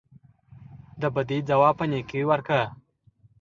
[1.01, 2.65] د بدۍ ځواب په نیکۍ ورکړه.